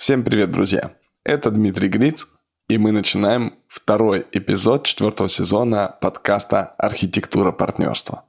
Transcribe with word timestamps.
Всем 0.00 0.24
привет, 0.24 0.50
друзья! 0.50 0.94
Это 1.24 1.50
Дмитрий 1.50 1.88
Гриц, 1.88 2.26
и 2.70 2.78
мы 2.78 2.90
начинаем 2.90 3.56
второй 3.68 4.24
эпизод 4.32 4.86
четвертого 4.86 5.28
сезона 5.28 5.94
подкаста 6.00 6.74
«Архитектура 6.78 7.52
партнерства». 7.52 8.24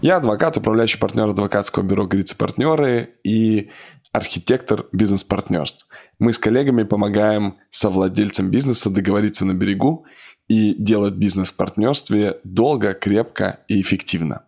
Я 0.00 0.16
адвокат, 0.16 0.56
управляющий 0.56 0.96
партнер 0.96 1.28
адвокатского 1.28 1.82
бюро 1.82 2.06
«Гриц 2.06 2.32
и 2.32 2.36
партнеры» 2.36 3.16
и 3.22 3.68
архитектор 4.12 4.86
бизнес-партнерств. 4.92 5.86
Мы 6.18 6.32
с 6.32 6.38
коллегами 6.38 6.84
помогаем 6.84 7.58
совладельцам 7.68 8.50
бизнеса 8.50 8.88
договориться 8.88 9.44
на 9.44 9.52
берегу 9.52 10.06
и 10.48 10.72
делать 10.72 11.16
бизнес 11.16 11.50
в 11.50 11.56
партнерстве 11.56 12.40
долго, 12.44 12.94
крепко 12.94 13.60
и 13.68 13.78
эффективно. 13.78 14.46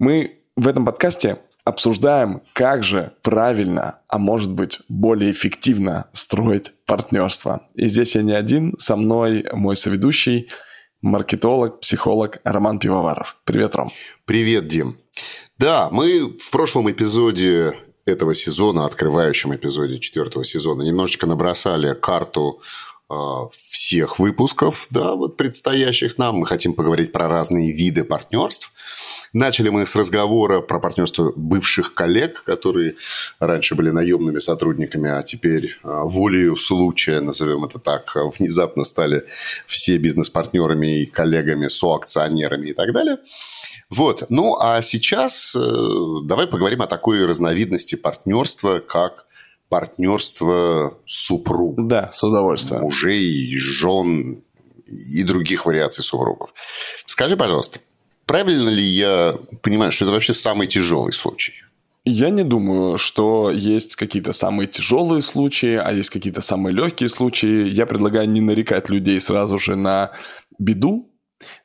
Мы 0.00 0.40
в 0.56 0.66
этом 0.66 0.84
подкасте 0.84 1.38
обсуждаем, 1.64 2.42
как 2.52 2.84
же 2.84 3.12
правильно, 3.22 4.00
а 4.08 4.18
может 4.18 4.50
быть 4.52 4.80
более 4.88 5.30
эффективно 5.30 6.08
строить 6.12 6.72
партнерство. 6.86 7.68
И 7.74 7.88
здесь 7.88 8.14
я 8.14 8.22
не 8.22 8.32
один, 8.32 8.74
со 8.78 8.96
мной 8.96 9.44
мой 9.52 9.76
соведущий, 9.76 10.50
маркетолог, 11.00 11.80
психолог 11.80 12.38
Роман 12.44 12.78
Пивоваров. 12.78 13.36
Привет, 13.44 13.74
Ром. 13.76 13.90
Привет, 14.24 14.66
Дим. 14.66 14.96
Да, 15.58 15.88
мы 15.90 16.36
в 16.38 16.50
прошлом 16.50 16.90
эпизоде 16.90 17.74
этого 18.04 18.34
сезона, 18.34 18.86
открывающем 18.86 19.54
эпизоде 19.54 19.98
четвертого 19.98 20.44
сезона, 20.44 20.82
немножечко 20.82 21.26
набросали 21.26 21.94
карту 21.94 22.60
всех 23.52 24.18
выпусков, 24.18 24.86
да, 24.90 25.14
вот 25.14 25.36
предстоящих 25.36 26.18
нам. 26.18 26.36
Мы 26.36 26.46
хотим 26.46 26.74
поговорить 26.74 27.12
про 27.12 27.28
разные 27.28 27.72
виды 27.72 28.04
партнерств. 28.04 28.72
Начали 29.32 29.70
мы 29.70 29.86
с 29.86 29.96
разговора 29.96 30.60
про 30.60 30.78
партнерство 30.78 31.32
бывших 31.34 31.94
коллег, 31.94 32.44
которые 32.44 32.96
раньше 33.38 33.74
были 33.74 33.90
наемными 33.90 34.40
сотрудниками, 34.40 35.10
а 35.10 35.22
теперь 35.22 35.78
а, 35.82 36.04
волею 36.04 36.56
случая, 36.56 37.20
назовем 37.20 37.64
это 37.64 37.78
так, 37.78 38.14
внезапно 38.38 38.84
стали 38.84 39.24
все 39.66 39.96
бизнес-партнерами 39.96 41.02
и 41.02 41.06
коллегами, 41.06 41.68
соакционерами 41.68 42.68
и 42.68 42.72
так 42.74 42.92
далее. 42.92 43.18
Вот. 43.88 44.24
Ну, 44.30 44.56
а 44.58 44.80
сейчас 44.80 45.54
э, 45.54 45.60
давай 46.24 46.46
поговорим 46.46 46.80
о 46.80 46.86
такой 46.86 47.26
разновидности 47.26 47.94
партнерства, 47.94 48.78
как 48.78 49.21
партнерство 49.72 50.98
супруг. 51.06 51.76
Да, 51.88 52.10
с 52.12 52.22
удовольствием. 52.22 52.82
Мужей, 52.82 53.56
жен 53.56 54.42
и 54.86 55.22
других 55.22 55.64
вариаций 55.64 56.04
супругов. 56.04 56.50
Скажи, 57.06 57.38
пожалуйста, 57.38 57.80
правильно 58.26 58.68
ли 58.68 58.84
я 58.84 59.34
понимаю, 59.62 59.90
что 59.90 60.04
это 60.04 60.12
вообще 60.12 60.34
самый 60.34 60.66
тяжелый 60.66 61.14
случай? 61.14 61.54
Я 62.04 62.28
не 62.28 62.44
думаю, 62.44 62.98
что 62.98 63.50
есть 63.50 63.96
какие-то 63.96 64.34
самые 64.34 64.66
тяжелые 64.66 65.22
случаи, 65.22 65.76
а 65.76 65.90
есть 65.90 66.10
какие-то 66.10 66.42
самые 66.42 66.74
легкие 66.74 67.08
случаи. 67.08 67.66
Я 67.66 67.86
предлагаю 67.86 68.28
не 68.28 68.42
нарекать 68.42 68.90
людей 68.90 69.18
сразу 69.22 69.58
же 69.58 69.74
на 69.74 70.10
беду, 70.58 71.08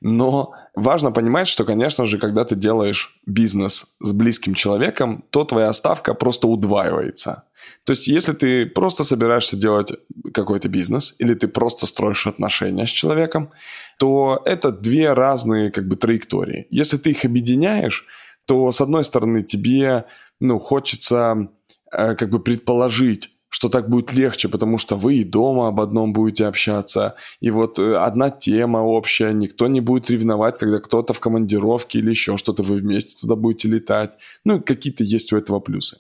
но 0.02 0.54
важно 0.76 1.12
понимать, 1.12 1.48
что, 1.48 1.66
конечно 1.66 2.06
же, 2.06 2.18
когда 2.18 2.44
ты 2.46 2.56
делаешь 2.56 3.20
бизнес 3.26 3.88
с 4.00 4.12
близким 4.12 4.54
человеком, 4.54 5.24
то 5.30 5.44
твоя 5.44 5.74
ставка 5.74 6.14
просто 6.14 6.48
удваивается. 6.48 7.44
То 7.84 7.92
есть, 7.92 8.08
если 8.08 8.34
ты 8.34 8.66
просто 8.66 9.04
собираешься 9.04 9.58
делать 9.58 9.94
какой-то 10.34 10.70
бизнес, 10.70 11.16
или 11.20 11.34
ты 11.34 11.48
просто 11.48 11.86
строишь 11.86 12.28
отношения 12.28 12.86
с 12.86 12.90
человеком, 12.90 13.52
то 13.98 14.42
это 14.46 14.72
две 14.72 15.14
разные 15.14 15.72
как 15.72 15.88
бы 15.88 15.96
траектории. 15.96 16.68
Если 16.70 16.98
ты 16.98 17.12
их 17.12 17.26
объединяешь, 17.26 18.06
то, 18.46 18.72
с 18.72 18.82
одной 18.82 19.04
стороны, 19.04 19.44
тебе 19.44 20.06
ну, 20.40 20.60
хочется 20.60 21.50
э, 21.92 22.16
как 22.16 22.30
бы 22.30 22.40
предположить, 22.40 23.37
что 23.50 23.70
так 23.70 23.90
будет 23.90 24.14
легче, 24.14 24.50
потому 24.50 24.78
что 24.78 24.96
вы 24.96 25.16
и 25.16 25.24
дома 25.24 25.68
об 25.68 25.80
одном 25.80 26.14
будете 26.14 26.46
общаться, 26.46 27.16
и 27.40 27.50
вот 27.50 27.80
э, 27.80 27.96
одна 27.96 28.30
тема 28.30 28.80
общая, 28.80 29.34
никто 29.34 29.68
не 29.68 29.82
будет 29.82 30.10
ревновать, 30.10 30.58
когда 30.58 30.80
кто-то 30.80 31.14
в 31.14 31.20
командировке 31.20 32.00
или 32.00 32.10
еще 32.10 32.38
что-то, 32.38 32.64
вы 32.64 32.78
вместе 32.78 33.22
туда 33.22 33.36
будете 33.36 33.68
летать. 33.68 34.18
Ну, 34.44 34.62
какие-то 34.62 35.04
есть 35.04 35.32
у 35.34 35.38
этого 35.38 35.60
плюсы. 35.60 35.98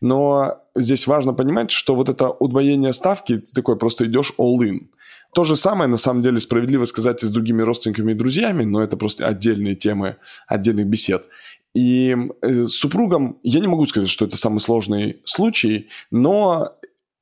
Но 0.00 0.62
здесь 0.76 1.06
важно 1.06 1.34
понимать, 1.34 1.70
что 1.70 1.94
вот 1.94 2.08
это 2.08 2.30
удвоение 2.30 2.92
ставки, 2.92 3.38
ты 3.38 3.52
такой 3.52 3.76
просто 3.76 4.06
идешь 4.06 4.32
all-in. 4.38 4.88
То 5.34 5.42
же 5.42 5.56
самое, 5.56 5.90
на 5.90 5.96
самом 5.96 6.22
деле, 6.22 6.38
справедливо 6.38 6.84
сказать 6.84 7.24
и 7.24 7.26
с 7.26 7.30
другими 7.30 7.60
родственниками 7.62 8.12
и 8.12 8.14
друзьями, 8.14 8.64
но 8.64 8.80
это 8.80 8.96
просто 8.96 9.26
отдельные 9.26 9.74
темы 9.74 10.16
отдельных 10.46 10.86
бесед. 10.86 11.28
И 11.74 12.16
э, 12.40 12.66
с 12.66 12.74
супругом 12.76 13.38
я 13.42 13.58
не 13.58 13.66
могу 13.66 13.84
сказать, 13.86 14.08
что 14.08 14.24
это 14.24 14.36
самый 14.36 14.60
сложный 14.60 15.20
случай, 15.24 15.88
но 16.12 16.76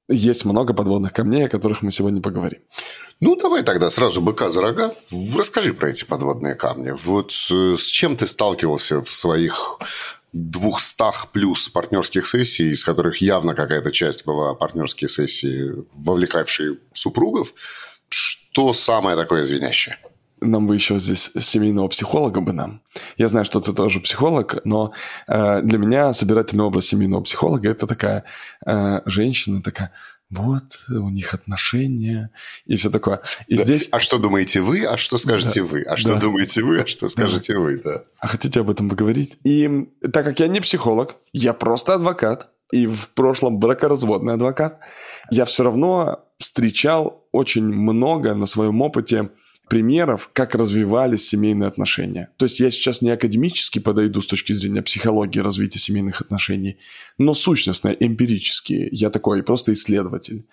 есть 0.08 0.44
много 0.44 0.74
подводных 0.74 1.12
камней, 1.12 1.46
о 1.46 1.48
которых 1.48 1.82
мы 1.82 1.90
сегодня 1.90 2.20
поговорим. 2.20 2.60
Ну, 3.20 3.36
давай 3.36 3.62
тогда 3.62 3.88
сразу 3.90 4.20
быка 4.20 4.50
за 4.50 4.62
рога. 4.62 4.94
Расскажи 5.36 5.72
про 5.74 5.90
эти 5.90 6.04
подводные 6.04 6.54
камни. 6.54 6.90
Вот 7.04 7.32
э, 7.50 7.76
с 7.78 7.86
чем 7.86 8.16
ты 8.16 8.26
сталкивался 8.26 9.00
в 9.00 9.10
своих 9.10 9.78
двухстах 10.32 11.30
плюс 11.30 11.68
партнерских 11.68 12.26
сессий, 12.26 12.70
из 12.70 12.84
которых 12.84 13.18
явно 13.18 13.54
какая-то 13.54 13.92
часть 13.92 14.24
была 14.24 14.54
партнерские 14.54 15.08
сессии, 15.08 15.72
вовлекавшие 15.92 16.78
супругов. 16.94 17.52
Что 18.08 18.72
самое 18.72 19.16
такое 19.16 19.44
звенящее? 19.44 19.98
Нам 20.42 20.66
бы 20.66 20.75
еще 20.75 20.98
здесь 20.98 21.30
семейного 21.38 21.88
психолога 21.88 22.41
бы 22.41 22.53
нам. 22.53 22.82
Я 23.16 23.28
знаю, 23.28 23.44
что 23.44 23.60
ты 23.60 23.72
тоже 23.72 24.00
психолог, 24.00 24.58
но 24.64 24.92
э, 25.28 25.62
для 25.62 25.78
меня 25.78 26.12
собирательный 26.12 26.64
образ 26.64 26.86
семейного 26.86 27.22
психолога 27.22 27.70
это 27.70 27.86
такая 27.86 28.25
э, 28.66 29.00
женщина, 29.06 29.62
такая 29.62 29.92
вот, 30.32 30.84
у 30.88 31.10
них 31.10 31.34
отношения 31.34 32.31
и 32.64 32.76
все 32.76 32.91
такое. 32.91 33.20
И 33.48 33.56
да. 33.56 33.64
здесь... 33.64 33.88
А 33.92 34.00
что 34.00 34.19
думаете 34.19 34.62
вы, 34.62 34.84
а 34.84 34.97
что 34.97 35.19
скажете 35.19 35.60
да. 35.60 35.69
вы? 35.69 35.82
А 35.82 35.97
что 35.97 36.14
да. 36.14 36.20
думаете 36.20 36.62
вы, 36.62 36.81
а 36.81 36.86
что 36.86 37.08
скажете 37.08 37.52
да. 37.52 37.60
вы, 37.60 37.76
да. 37.76 38.04
А 38.19 38.26
хотите 38.26 38.60
об 38.60 38.70
этом 38.70 38.88
поговорить? 38.88 39.38
И 39.44 39.88
так 40.12 40.25
как 40.25 40.41
я 40.41 40.48
не 40.48 40.60
психолог, 40.60 41.16
я 41.32 41.52
просто 41.52 41.94
адвокат, 41.94 42.48
и 42.72 42.86
в 42.86 43.10
прошлом 43.10 43.58
бракоразводный 43.58 44.34
адвокат, 44.34 44.81
я 45.31 45.44
все 45.44 45.64
равно 45.64 46.25
встречал 46.38 47.28
очень 47.31 47.64
много 47.64 48.34
на 48.34 48.47
своем 48.47 48.81
опыте 48.81 49.31
примеров, 49.68 50.28
как 50.32 50.54
развивались 50.54 51.26
семейные 51.26 51.68
отношения. 51.68 52.28
То 52.36 52.44
есть 52.44 52.60
я 52.60 52.70
сейчас 52.70 53.00
не 53.00 53.10
академически 53.10 53.78
подойду 53.78 54.20
с 54.20 54.26
точки 54.26 54.52
зрения 54.52 54.82
психологии 54.82 55.40
развития 55.40 55.78
семейных 55.78 56.20
отношений, 56.20 56.76
но 57.18 57.32
сущностно, 57.32 57.88
эмпирически. 57.88 58.88
Я 58.92 59.10
такой 59.10 59.42
просто 59.42 59.72
исследователь. 59.72 60.44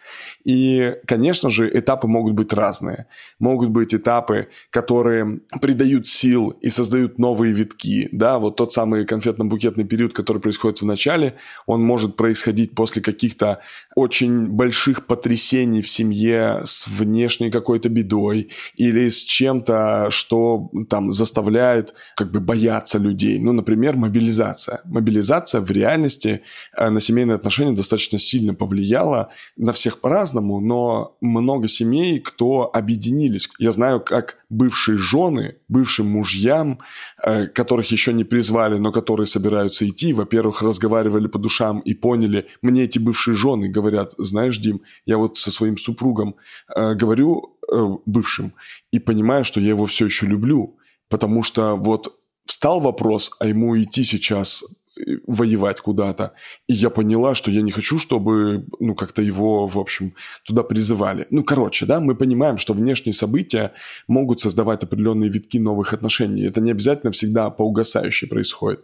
И, 0.46 0.96
конечно 1.06 1.50
же, 1.50 1.70
этапы 1.70 2.08
могут 2.08 2.34
быть 2.34 2.54
разные. 2.54 3.08
Могут 3.40 3.70
быть 3.70 3.94
этапы, 3.94 4.48
которые 4.70 5.42
придают 5.62 6.08
сил 6.08 6.52
и 6.62 6.70
создают 6.70 7.20
новые 7.20 7.54
витки. 7.54 8.08
Да, 8.12 8.40
вот 8.40 8.56
тот 8.56 8.72
самый 8.72 9.06
конфетно-букетный 9.06 9.84
период, 9.84 10.14
который 10.14 10.42
происходит 10.42 10.82
в 10.82 10.86
начале, 10.86 11.36
он 11.66 11.84
может 11.84 12.16
происходить 12.16 12.74
после 12.74 13.02
каких-то 13.02 13.60
очень 13.96 14.48
больших 14.48 15.06
потрясений 15.08 15.82
в 15.82 15.90
семье 15.90 16.62
с 16.64 16.88
внешней 16.88 17.52
какой-то 17.52 17.90
бедой 17.90 18.50
или 18.76 18.99
с 19.08 19.24
чем-то, 19.24 20.08
что 20.10 20.70
там 20.90 21.12
заставляет 21.12 21.94
как 22.16 22.32
бы 22.32 22.40
бояться 22.40 22.98
людей. 22.98 23.40
Ну, 23.40 23.54
например, 23.54 23.96
мобилизация. 23.96 24.82
Мобилизация 24.86 25.62
в 25.62 25.72
реальности 25.72 26.42
э, 26.76 26.90
на 26.90 27.00
семейные 27.00 27.36
отношения 27.36 27.76
достаточно 27.76 28.20
сильно 28.20 28.54
повлияла. 28.54 29.30
На 29.58 29.72
всех 29.72 30.02
по-разному, 30.02 30.60
но 30.60 31.18
много 31.22 31.68
семей, 31.68 32.20
кто 32.20 32.70
объединились. 32.74 33.50
Я 33.60 33.72
знаю, 33.72 34.00
как 34.00 34.38
бывшие 34.50 34.98
жены, 34.98 35.58
бывшим 35.68 36.08
мужьям, 36.08 36.80
э, 37.24 37.48
которых 37.48 37.88
еще 37.92 38.14
не 38.14 38.24
призвали, 38.24 38.78
но 38.78 38.92
которые 38.92 39.28
собираются 39.28 39.88
идти, 39.88 40.14
во-первых, 40.14 40.62
разговаривали 40.62 41.28
по 41.28 41.40
душам 41.40 41.80
и 41.80 41.94
поняли, 41.94 42.48
мне 42.62 42.84
эти 42.84 43.00
бывшие 43.00 43.36
жены 43.36 43.70
говорят, 43.70 44.14
знаешь, 44.18 44.58
Дим, 44.58 44.82
я 45.06 45.18
вот 45.18 45.38
со 45.38 45.52
своим 45.52 45.78
супругом 45.78 46.36
э, 46.76 46.96
говорю, 46.96 47.59
Э, 47.72 47.98
бывшим 48.06 48.54
и 48.92 49.00
понимаю, 49.00 49.44
что 49.44 49.62
я 49.62 49.70
его 49.70 49.86
все 49.86 50.06
еще 50.06 50.26
люблю, 50.26 50.78
потому 51.08 51.44
что 51.44 51.76
вот 51.76 52.20
встал 52.46 52.80
вопрос, 52.80 53.32
а 53.40 53.48
ему 53.48 53.80
идти 53.80 54.04
сейчас 54.04 54.64
э, 54.98 55.18
воевать 55.28 55.80
куда-то. 55.80 56.34
И 56.68 56.74
я 56.74 56.90
поняла, 56.90 57.36
что 57.36 57.52
я 57.52 57.62
не 57.62 57.72
хочу, 57.72 58.00
чтобы, 58.00 58.66
ну, 58.80 58.96
как-то 58.96 59.22
его, 59.22 59.68
в 59.68 59.78
общем, 59.78 60.16
туда 60.46 60.64
призывали. 60.64 61.28
Ну, 61.30 61.44
короче, 61.44 61.86
да, 61.86 62.00
мы 62.00 62.16
понимаем, 62.16 62.58
что 62.58 62.74
внешние 62.74 63.14
события 63.14 63.72
могут 64.08 64.40
создавать 64.40 64.84
определенные 64.84 65.30
витки 65.30 65.60
новых 65.60 65.94
отношений. 65.94 66.46
Это 66.46 66.62
не 66.62 66.72
обязательно 66.72 67.12
всегда 67.12 67.52
по 67.52 67.64
угасающей 67.64 68.28
происходит. 68.28 68.82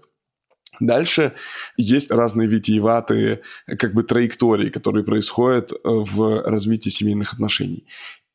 Дальше 0.79 1.33
есть 1.77 2.11
разные 2.11 2.47
витиеватые 2.47 3.41
как 3.79 3.93
бы 3.93 4.03
траектории, 4.03 4.69
которые 4.69 5.03
происходят 5.03 5.71
э, 5.71 5.77
в 5.83 6.43
развитии 6.43 6.89
семейных 6.89 7.33
отношений. 7.33 7.85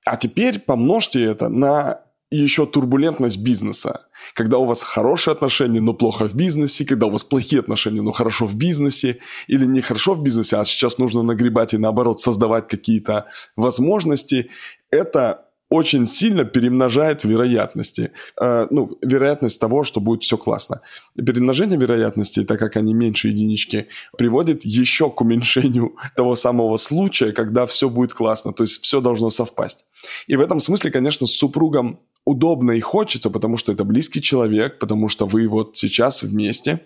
А 0.05 0.17
теперь 0.17 0.59
помножьте 0.59 1.23
это 1.23 1.49
на 1.49 2.03
еще 2.31 2.65
турбулентность 2.65 3.39
бизнеса. 3.39 4.07
Когда 4.35 4.59
у 4.59 4.65
вас 4.65 4.83
хорошие 4.83 5.33
отношения, 5.33 5.81
но 5.81 5.95
плохо 5.95 6.29
в 6.29 6.35
бизнесе, 6.35 6.85
когда 6.85 7.07
у 7.07 7.11
вас 7.11 7.25
плохие 7.25 7.61
отношения, 7.61 8.03
но 8.03 8.13
хорошо 8.13 8.47
в 8.47 8.55
бизнесе, 8.55 9.19
или 9.49 9.67
не 9.67 9.81
хорошо 9.81 10.15
в 10.15 10.23
бизнесе, 10.23 10.57
а 10.57 10.65
сейчас 10.65 10.99
нужно 10.99 11.23
нагребать 11.23 11.75
и 11.75 11.79
наоборот 11.79 12.21
создавать 12.21 12.69
какие-то 12.69 13.27
возможности, 13.57 14.51
это 14.91 15.47
очень 15.71 16.05
сильно 16.05 16.45
перемножает 16.45 17.25
вероятности. 17.25 18.11
Э, 18.41 18.67
ну, 18.71 18.99
вероятность 19.01 19.61
того, 19.61 19.85
что 19.85 20.01
будет 20.01 20.23
все 20.23 20.37
классно. 20.37 20.81
Перемножение 21.17 21.79
вероятностей, 21.79 22.45
так 22.45 22.59
как 22.59 22.77
они 22.77 22.93
меньше 22.93 23.29
единички, 23.29 23.87
приводит 24.19 24.65
еще 24.65 25.11
к 25.11 25.21
уменьшению 25.21 25.95
того 26.17 26.35
самого 26.35 26.77
случая, 26.77 27.33
когда 27.33 27.67
все 27.67 27.89
будет 27.89 28.13
классно. 28.13 28.53
То 28.53 28.65
есть 28.65 28.83
все 28.83 29.01
должно 29.01 29.31
совпасть. 29.31 29.87
И 30.27 30.37
в 30.37 30.41
этом 30.41 30.59
смысле, 30.59 30.91
конечно, 30.91 31.27
с 31.29 31.33
супругом 31.33 32.01
удобно 32.27 32.73
и 32.73 32.81
хочется, 32.81 33.31
потому 33.31 33.57
что 33.57 33.73
это 33.73 33.85
близкий 33.85 34.21
человек, 34.21 34.81
потому 34.81 35.09
что 35.09 35.27
вы 35.27 35.47
вот 35.47 35.77
сейчас 35.77 36.25
вместе. 36.25 36.81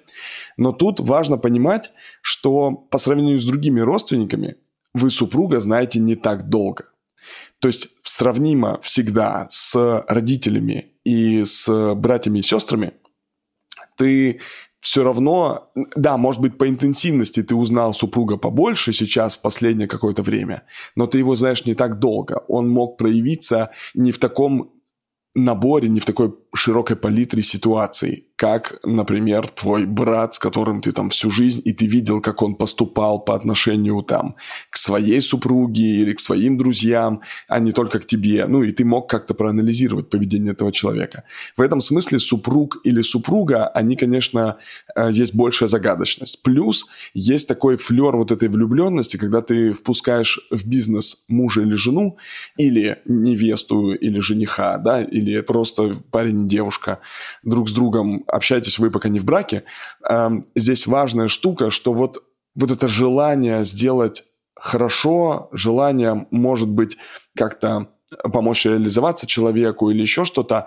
Но 0.58 0.72
тут 0.72 1.00
важно 1.00 1.38
понимать, 1.38 1.90
что 2.20 2.70
по 2.70 2.98
сравнению 2.98 3.40
с 3.40 3.44
другими 3.44 3.80
родственниками 3.80 4.56
вы 4.92 5.10
супруга 5.10 5.60
знаете 5.60 6.00
не 6.00 6.16
так 6.16 6.50
долго. 6.50 6.84
То 7.64 7.68
есть 7.68 7.88
сравнимо 8.02 8.78
всегда 8.82 9.46
с 9.48 10.04
родителями 10.06 10.92
и 11.02 11.46
с 11.46 11.94
братьями 11.94 12.40
и 12.40 12.42
сестрами, 12.42 12.92
ты 13.96 14.40
все 14.80 15.02
равно, 15.02 15.72
да, 15.96 16.18
может 16.18 16.42
быть, 16.42 16.58
по 16.58 16.68
интенсивности 16.68 17.42
ты 17.42 17.54
узнал 17.54 17.94
супруга 17.94 18.36
побольше 18.36 18.92
сейчас 18.92 19.38
в 19.38 19.40
последнее 19.40 19.88
какое-то 19.88 20.22
время, 20.22 20.64
но 20.94 21.06
ты 21.06 21.16
его 21.16 21.34
знаешь 21.36 21.64
не 21.64 21.74
так 21.74 21.98
долго. 21.98 22.44
Он 22.48 22.68
мог 22.68 22.98
проявиться 22.98 23.70
не 23.94 24.12
в 24.12 24.18
таком 24.18 24.74
наборе, 25.34 25.88
не 25.88 26.00
в 26.00 26.04
такой 26.04 26.34
широкой 26.54 26.96
палитре 26.96 27.42
ситуаций, 27.42 28.28
как, 28.44 28.78
например, 28.84 29.48
твой 29.48 29.86
брат, 29.86 30.34
с 30.34 30.38
которым 30.38 30.82
ты 30.82 30.92
там 30.92 31.08
всю 31.08 31.30
жизнь, 31.30 31.62
и 31.64 31.72
ты 31.72 31.86
видел, 31.86 32.20
как 32.20 32.42
он 32.42 32.56
поступал 32.56 33.18
по 33.18 33.34
отношению 33.34 34.02
там 34.02 34.36
к 34.68 34.76
своей 34.76 35.22
супруге 35.22 35.82
или 35.82 36.12
к 36.12 36.20
своим 36.20 36.58
друзьям, 36.58 37.22
а 37.48 37.58
не 37.58 37.72
только 37.72 38.00
к 38.00 38.06
тебе. 38.06 38.44
Ну, 38.46 38.62
и 38.62 38.70
ты 38.72 38.84
мог 38.84 39.08
как-то 39.08 39.32
проанализировать 39.32 40.10
поведение 40.10 40.52
этого 40.52 40.72
человека. 40.72 41.24
В 41.56 41.62
этом 41.62 41.80
смысле 41.80 42.18
супруг 42.18 42.82
или 42.84 43.00
супруга, 43.00 43.66
они, 43.68 43.96
конечно, 43.96 44.58
э, 44.94 45.08
есть 45.10 45.34
большая 45.34 45.70
загадочность. 45.70 46.42
Плюс 46.42 46.86
есть 47.14 47.48
такой 47.48 47.76
флер 47.76 48.14
вот 48.14 48.30
этой 48.30 48.50
влюбленности, 48.50 49.16
когда 49.16 49.40
ты 49.40 49.72
впускаешь 49.72 50.46
в 50.50 50.68
бизнес 50.68 51.24
мужа 51.28 51.62
или 51.62 51.72
жену, 51.72 52.18
или 52.58 52.98
невесту, 53.06 53.94
или 53.94 54.20
жениха, 54.20 54.76
да, 54.76 55.02
или 55.02 55.40
просто 55.40 55.94
парень 56.10 56.46
девушка 56.46 56.98
друг 57.42 57.70
с 57.70 57.72
другом, 57.72 58.22
общаетесь 58.34 58.78
вы 58.78 58.90
пока 58.90 59.08
не 59.08 59.20
в 59.20 59.24
браке, 59.24 59.64
эм, 60.08 60.46
здесь 60.54 60.86
важная 60.86 61.28
штука, 61.28 61.70
что 61.70 61.92
вот, 61.92 62.22
вот 62.54 62.70
это 62.70 62.88
желание 62.88 63.64
сделать 63.64 64.24
хорошо, 64.56 65.48
желание, 65.52 66.26
может 66.30 66.68
быть, 66.68 66.96
как-то 67.36 67.88
помочь 68.22 68.64
реализоваться 68.64 69.26
человеку 69.26 69.90
или 69.90 70.02
еще 70.02 70.24
что-то, 70.24 70.66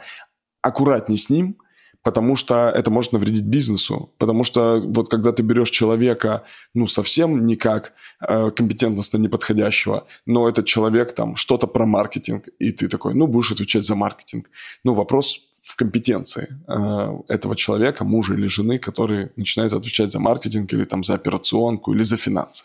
аккуратней 0.61 1.17
с 1.17 1.29
ним– 1.29 1.57
потому 2.07 2.37
что 2.37 2.71
это 2.73 2.89
может 2.89 3.11
навредить 3.11 3.43
бизнесу. 3.43 4.13
Потому 4.17 4.45
что 4.45 4.79
вот 4.79 5.09
когда 5.09 5.33
ты 5.33 5.43
берешь 5.43 5.69
человека, 5.69 6.43
ну, 6.73 6.87
совсем 6.87 7.45
никак 7.45 7.91
э, 8.21 8.49
компетентностно 8.51 9.17
неподходящего, 9.17 10.07
но 10.25 10.47
этот 10.47 10.65
человек 10.65 11.13
там 11.13 11.35
что-то 11.35 11.67
про 11.67 11.85
маркетинг, 11.85 12.47
и 12.59 12.71
ты 12.71 12.87
такой, 12.87 13.13
ну, 13.13 13.27
будешь 13.27 13.51
отвечать 13.51 13.85
за 13.85 13.95
маркетинг. 13.95 14.49
Ну, 14.85 14.93
вопрос 14.93 15.46
в 15.67 15.75
компетенции 15.75 16.47
э, 16.67 17.33
этого 17.33 17.55
человека, 17.55 18.05
мужа 18.05 18.33
или 18.33 18.47
жены, 18.47 18.79
который 18.79 19.29
начинает 19.35 19.73
отвечать 19.73 20.11
за 20.11 20.19
маркетинг 20.19 20.73
или 20.73 20.85
там 20.85 21.03
за 21.03 21.15
операционку 21.15 21.93
или 21.93 22.03
за 22.03 22.15
финансы. 22.15 22.63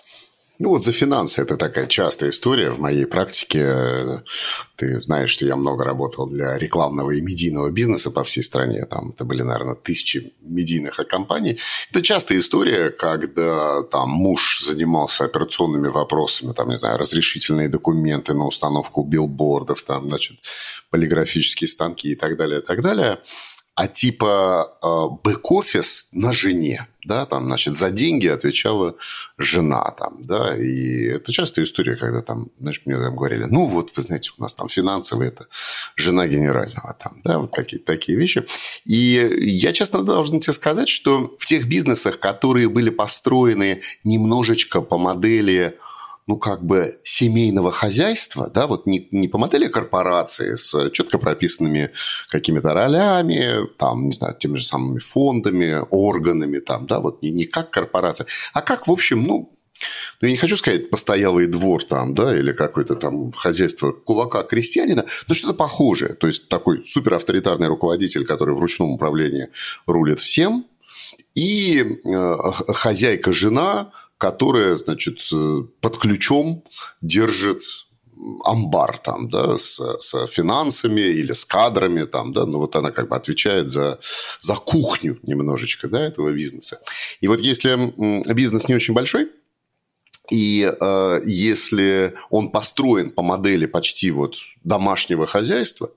Ну 0.62 0.68
вот 0.68 0.84
за 0.84 0.92
финансы 0.92 1.42
это 1.42 1.56
такая 1.56 1.88
частая 1.88 2.30
история 2.30 2.70
в 2.70 2.78
моей 2.78 3.04
практике. 3.04 4.22
Ты 4.76 5.00
знаешь, 5.00 5.30
что 5.30 5.44
я 5.44 5.56
много 5.56 5.82
работал 5.82 6.28
для 6.28 6.56
рекламного 6.56 7.10
и 7.10 7.20
медийного 7.20 7.68
бизнеса 7.70 8.12
по 8.12 8.22
всей 8.22 8.42
стране. 8.42 8.84
Там 8.84 9.10
это 9.10 9.24
были, 9.24 9.42
наверное, 9.42 9.74
тысячи 9.74 10.34
медийных 10.40 11.00
компаний. 11.08 11.58
Это 11.90 12.00
частая 12.00 12.38
история, 12.38 12.90
когда 12.90 13.82
там 13.82 14.10
муж 14.10 14.62
занимался 14.62 15.24
операционными 15.24 15.88
вопросами, 15.88 16.52
там, 16.52 16.68
не 16.68 16.78
знаю, 16.78 16.96
разрешительные 16.96 17.68
документы 17.68 18.32
на 18.32 18.46
установку 18.46 19.02
билбордов, 19.02 19.82
там, 19.82 20.10
значит, 20.10 20.38
полиграфические 20.90 21.66
станки 21.66 22.12
и 22.12 22.14
так 22.14 22.36
далее, 22.36 22.60
и 22.60 22.62
так 22.62 22.82
далее 22.82 23.18
а 23.74 23.88
типа 23.88 24.76
э, 24.82 24.86
бэк-офис 25.24 26.08
на 26.12 26.32
жене, 26.32 26.88
да, 27.04 27.26
там, 27.26 27.46
значит, 27.46 27.74
за 27.74 27.90
деньги 27.90 28.26
отвечала 28.26 28.96
жена, 29.38 29.82
там, 29.98 30.24
да, 30.24 30.56
и 30.56 31.06
это 31.06 31.32
частая 31.32 31.64
история, 31.64 31.96
когда 31.96 32.20
там, 32.20 32.50
знаешь, 32.60 32.82
мне 32.84 32.96
там 32.96 33.16
говорили, 33.16 33.44
ну, 33.44 33.66
вот, 33.66 33.96
вы 33.96 34.02
знаете, 34.02 34.30
у 34.36 34.42
нас 34.42 34.54
там 34.54 34.68
финансовые, 34.68 35.28
это 35.28 35.46
жена 35.96 36.26
генерального, 36.26 36.94
там, 36.94 37.20
да, 37.24 37.38
вот 37.38 37.52
какие-то 37.52 37.86
такие 37.86 38.16
вещи. 38.16 38.46
И 38.84 39.26
я, 39.40 39.72
честно, 39.72 40.04
должен 40.04 40.40
тебе 40.40 40.52
сказать, 40.52 40.88
что 40.88 41.34
в 41.38 41.46
тех 41.46 41.66
бизнесах, 41.66 42.18
которые 42.18 42.68
были 42.68 42.90
построены 42.90 43.80
немножечко 44.04 44.82
по 44.82 44.98
модели 44.98 45.78
ну, 46.32 46.38
как 46.38 46.64
бы 46.64 46.98
семейного 47.04 47.70
хозяйства, 47.70 48.48
да, 48.48 48.66
вот 48.66 48.86
не, 48.86 49.06
не 49.10 49.28
по 49.28 49.36
модели 49.36 49.68
корпорации 49.68 50.54
с 50.54 50.88
четко 50.88 51.18
прописанными 51.18 51.90
какими-то 52.30 52.72
ролями, 52.72 53.66
там, 53.76 54.06
не 54.06 54.12
знаю, 54.12 54.34
теми 54.34 54.56
же 54.56 54.64
самыми 54.64 54.98
фондами, 54.98 55.84
органами, 55.90 56.60
там, 56.60 56.86
да, 56.86 57.00
вот 57.00 57.22
не, 57.22 57.30
не 57.32 57.44
как 57.44 57.68
корпорация, 57.68 58.26
а 58.54 58.62
как, 58.62 58.88
в 58.88 58.90
общем, 58.90 59.24
ну, 59.24 59.52
ну, 60.22 60.28
я 60.28 60.30
не 60.30 60.38
хочу 60.38 60.56
сказать 60.56 60.88
постоялый 60.88 61.46
двор 61.46 61.84
там, 61.84 62.14
да, 62.14 62.34
или 62.34 62.54
какое-то 62.54 62.94
там 62.94 63.32
хозяйство 63.32 63.92
кулака 63.92 64.42
крестьянина, 64.42 65.04
но 65.28 65.34
что-то 65.34 65.52
похожее. 65.52 66.14
То 66.14 66.28
есть, 66.28 66.48
такой 66.48 66.82
суперавторитарный 66.82 67.68
руководитель, 67.68 68.24
который 68.24 68.54
в 68.54 68.58
ручном 68.58 68.92
управлении 68.92 69.50
рулит 69.86 70.18
всем, 70.18 70.64
и 71.34 72.00
э, 72.04 72.34
хозяйка-жена, 72.68 73.92
которая, 74.22 74.76
значит, 74.76 75.18
под 75.80 75.98
ключом 75.98 76.62
держит 77.00 77.62
амбар 78.44 78.98
там, 78.98 79.28
да, 79.28 79.58
с, 79.58 79.80
с 79.98 80.26
финансами 80.28 81.00
или 81.00 81.32
с 81.32 81.44
кадрами 81.44 82.04
там, 82.04 82.32
да, 82.32 82.46
ну 82.46 82.58
вот 82.58 82.76
она 82.76 82.92
как 82.92 83.08
бы 83.08 83.16
отвечает 83.16 83.68
за, 83.68 83.98
за 84.40 84.54
кухню 84.54 85.18
немножечко, 85.24 85.88
да, 85.88 86.00
этого 86.00 86.30
бизнеса. 86.30 86.78
И 87.20 87.26
вот 87.26 87.40
если 87.40 87.92
бизнес 88.32 88.68
не 88.68 88.76
очень 88.76 88.94
большой, 88.94 89.28
и 90.32 90.62
э, 90.64 91.20
если 91.26 92.14
он 92.30 92.50
построен 92.50 93.10
по 93.10 93.22
модели 93.22 93.66
почти 93.66 94.10
вот 94.10 94.36
домашнего 94.64 95.26
хозяйства, 95.26 95.90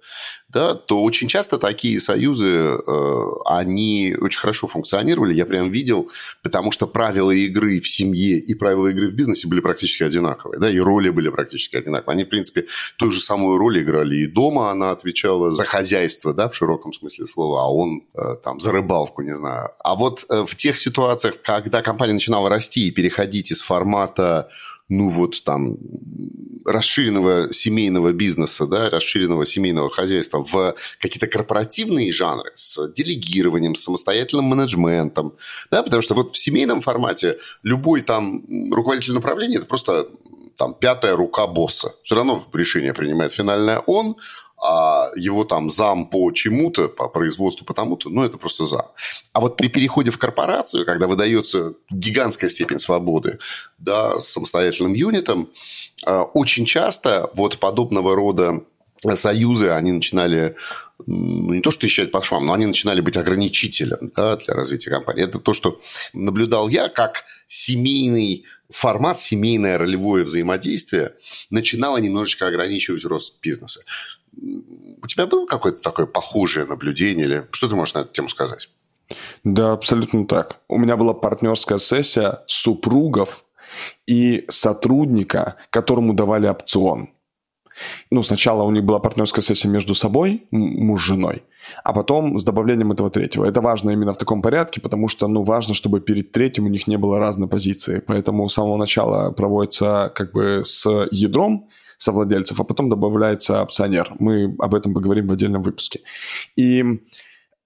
да, 0.50 0.74
то 0.74 1.04
очень 1.04 1.28
часто 1.28 1.58
такие 1.58 2.00
союзы, 2.00 2.48
э, 2.48 3.26
они 3.46 4.16
очень 4.20 4.40
хорошо 4.40 4.68
функционировали. 4.68 5.34
Я 5.34 5.46
прям 5.46 5.70
видел, 5.70 6.10
потому 6.44 6.72
что 6.72 6.88
правила 6.88 7.32
игры 7.32 7.80
в 7.80 7.88
семье 7.88 8.38
и 8.38 8.54
правила 8.56 8.88
игры 8.88 9.10
в 9.10 9.14
бизнесе 9.14 9.48
были 9.48 9.60
практически 9.60 10.04
одинаковые, 10.04 10.60
да, 10.60 10.70
и 10.70 10.80
роли 10.80 11.10
были 11.10 11.30
практически 11.30 11.78
одинаковые. 11.78 12.16
Они, 12.16 12.24
в 12.24 12.30
принципе, 12.30 12.66
ту 12.98 13.12
же 13.12 13.22
самую 13.22 13.58
роль 13.58 13.82
играли. 13.82 14.16
И 14.18 14.28
дома 14.28 14.72
она 14.72 14.92
отвечала 14.92 15.52
за 15.52 15.66
хозяйство, 15.66 16.34
да, 16.34 16.50
в 16.50 16.56
широком 16.56 16.94
смысле 16.94 17.26
слова, 17.26 17.64
а 17.64 17.72
он 17.72 18.04
э, 18.14 18.36
там 18.44 18.60
за 18.60 18.72
рыбалку, 18.72 19.22
не 19.22 19.36
знаю. 19.36 19.72
А 19.84 19.96
вот 19.96 20.26
э, 20.30 20.46
в 20.46 20.56
тех 20.56 20.78
ситуациях, 20.78 21.36
когда 21.42 21.82
компания 21.82 22.14
начинала 22.14 22.50
расти 22.50 22.88
и 22.88 22.92
переходить 22.92 23.52
из 23.52 23.62
формата 23.62 24.25
ну 24.90 25.10
вот 25.10 25.44
там 25.44 25.78
расширенного 26.66 27.54
семейного 27.54 28.12
бизнеса, 28.12 28.66
да, 28.66 28.90
расширенного 28.90 29.46
семейного 29.46 29.90
хозяйства 29.90 30.44
в 30.44 30.76
какие-то 31.00 31.28
корпоративные 31.28 32.12
жанры 32.12 32.52
с 32.56 32.92
делегированием, 32.94 33.76
с 33.76 33.84
самостоятельным 33.84 34.46
менеджментом, 34.46 35.34
да, 35.72 35.84
потому 35.84 36.02
что 36.02 36.16
вот 36.16 36.34
в 36.34 36.38
семейном 36.38 36.82
формате 36.82 37.38
любой 37.64 38.02
там 38.02 38.44
руководитель 38.74 39.14
направления– 39.14 39.56
это 39.58 39.68
просто 39.68 40.08
там 40.58 40.74
пятая 40.74 41.16
рука 41.16 41.48
босса. 41.48 41.94
Все 42.04 42.16
равно 42.16 42.44
решение 42.54 42.94
принимает 42.94 43.32
финальное 43.32 43.80
он, 43.80 44.16
а 44.58 45.10
его 45.16 45.44
там 45.44 45.70
зам 45.70 46.08
по 46.08 46.32
чему-то, 46.32 46.88
по 46.88 47.10
производству 47.10 47.66
по 47.66 47.74
тому-то, 47.74 48.10
ну, 48.10 48.24
это 48.24 48.38
просто 48.38 48.66
зам. 48.66 48.86
А 49.34 49.42
вот 49.42 49.58
при 49.58 49.68
переходе 49.68 50.12
в 50.12 50.18
корпорацию, 50.18 50.86
когда 50.86 51.08
выдается 51.08 51.74
гигантская 51.90 52.50
степень 52.50 52.80
свободы, 52.80 53.40
да, 53.78 54.20
самостоятельным 54.20 54.94
юнитом, 54.94 55.50
а, 56.06 56.24
очень 56.24 56.66
часто 56.66 57.30
вот 57.34 57.60
подобного 57.60 58.16
рода 58.16 58.64
союзы, 59.14 59.70
они 59.70 59.92
начинали 59.92 60.56
ну, 61.06 61.54
не 61.54 61.62
то, 61.62 61.72
что 61.72 61.86
исчезать 61.86 62.12
по 62.12 62.24
швам, 62.24 62.46
но 62.46 62.54
они 62.54 62.66
начинали 62.66 63.02
быть 63.02 63.18
ограничителем 63.18 64.12
да, 64.16 64.38
для 64.38 64.54
развития 64.54 64.90
компании. 64.90 65.24
Это 65.24 65.40
то, 65.40 65.54
что 65.54 65.80
наблюдал 66.14 66.70
я, 66.70 66.88
как 66.88 67.26
семейный 67.48 68.46
формат, 68.70 69.20
семейное 69.20 69.78
ролевое 69.78 70.24
взаимодействие 70.24 71.14
начинало 71.50 71.98
немножечко 71.98 72.48
ограничивать 72.48 73.06
рост 73.06 73.36
бизнеса 73.42 73.82
у 74.42 75.08
тебя 75.08 75.28
было 75.28 75.46
какое-то 75.46 75.82
такое 75.82 76.06
похожее 76.06 76.66
наблюдение 76.66 77.26
или 77.26 77.48
что 77.52 77.70
ты 77.70 77.76
можешь 77.76 77.94
на 77.94 78.00
эту 78.00 78.12
тему 78.12 78.30
сказать? 78.30 78.70
Да, 79.44 79.74
абсолютно 79.74 80.26
так. 80.26 80.62
У 80.68 80.78
меня 80.78 80.98
была 80.98 81.14
партнерская 81.14 81.78
сессия 81.78 82.44
супругов 82.48 83.46
и 84.08 84.46
сотрудника, 84.50 85.56
которому 85.70 86.14
давали 86.14 86.48
опцион. 86.48 87.10
Ну, 88.10 88.24
сначала 88.24 88.64
у 88.64 88.72
них 88.72 88.84
была 88.84 89.00
партнерская 89.00 89.44
сессия 89.44 89.68
между 89.68 89.96
собой, 89.96 90.48
муж 90.52 91.02
с 91.02 91.06
женой, 91.06 91.44
а 91.84 91.92
потом 91.94 92.40
с 92.40 92.44
добавлением 92.44 92.94
этого 92.94 93.10
третьего. 93.10 93.46
Это 93.46 93.60
важно 93.62 93.90
именно 93.90 94.14
в 94.14 94.18
таком 94.18 94.42
порядке, 94.42 94.80
потому 94.80 95.10
что, 95.10 95.28
ну, 95.28 95.44
важно, 95.44 95.74
чтобы 95.74 96.00
перед 96.00 96.32
третьим 96.32 96.66
у 96.66 96.70
них 96.70 96.88
не 96.88 96.98
было 96.98 97.20
разной 97.20 97.50
позиции. 97.50 98.02
Поэтому 98.06 98.48
с 98.48 98.54
самого 98.54 98.78
начала 98.78 99.32
проводится 99.32 100.12
как 100.16 100.32
бы 100.32 100.62
с 100.64 100.88
ядром 101.12 101.68
совладельцев, 101.98 102.60
а 102.60 102.64
потом 102.64 102.90
добавляется 102.90 103.62
опционер. 103.62 104.14
Мы 104.20 104.56
об 104.60 104.76
этом 104.76 104.94
поговорим 104.94 105.28
в 105.28 105.32
отдельном 105.32 105.62
выпуске. 105.62 106.02
И 106.56 107.00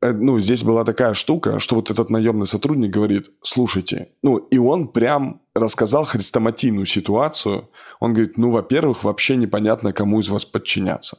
Э, 0.01 0.11
ну, 0.13 0.39
здесь 0.39 0.63
была 0.63 0.83
такая 0.85 1.13
штука, 1.13 1.59
что 1.59 1.75
вот 1.75 1.91
этот 1.91 2.09
наемный 2.09 2.45
сотрудник 2.45 2.91
говорит, 2.91 3.31
слушайте, 3.41 4.09
ну, 4.23 4.37
и 4.37 4.57
он 4.57 4.87
прям 4.87 5.41
рассказал 5.53 6.05
хрестоматийную 6.05 6.85
ситуацию. 6.85 7.69
Он 7.99 8.13
говорит, 8.13 8.37
ну, 8.37 8.51
во-первых, 8.51 9.03
вообще 9.03 9.35
непонятно, 9.35 9.93
кому 9.93 10.19
из 10.19 10.29
вас 10.29 10.45
подчиняться. 10.45 11.17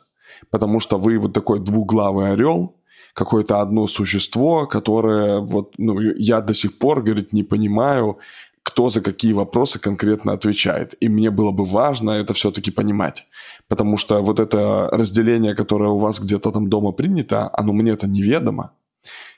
Потому 0.51 0.81
что 0.81 0.99
вы 0.99 1.19
вот 1.19 1.33
такой 1.35 1.61
двуглавый 1.61 2.33
орел, 2.33 2.77
какое-то 3.13 3.61
одно 3.61 3.87
существо, 3.87 4.67
которое 4.67 5.41
вот, 5.41 5.75
ну, 5.77 6.01
я 6.01 6.41
до 6.41 6.55
сих 6.55 6.79
пор, 6.79 7.03
говорит, 7.03 7.33
не 7.33 7.43
понимаю, 7.43 8.19
кто 8.63 8.89
за 8.89 9.01
какие 9.01 9.33
вопросы 9.33 9.79
конкретно 9.79 10.33
отвечает. 10.33 10.95
И 11.01 11.09
мне 11.09 11.31
было 11.31 11.51
бы 11.51 11.65
важно 11.65 12.11
это 12.13 12.35
все-таки 12.35 12.71
понимать. 12.71 13.27
Потому 13.69 13.97
что 13.97 14.21
вот 14.21 14.39
это 14.41 14.89
разделение, 14.93 15.55
которое 15.55 15.91
у 15.91 15.99
вас 15.99 16.21
где-то 16.21 16.51
там 16.51 16.69
дома 16.69 16.93
принято, 16.93 17.51
оно 17.53 17.73
мне 17.73 17.93
это 17.93 18.07
неведомо. 18.07 18.73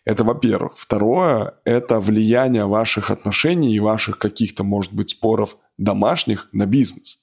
Это 0.05 0.25
во-первых. 0.25 0.73
Второе– 0.77 1.55
это 1.65 2.01
влияние 2.01 2.67
ваших 2.67 3.11
отношений 3.11 3.75
и 3.75 3.81
ваших 3.81 4.19
каких-то, 4.19 4.65
может 4.65 4.93
быть, 4.93 5.11
споров 5.11 5.57
домашних 5.79 6.49
на 6.53 6.67
бизнес. 6.67 7.21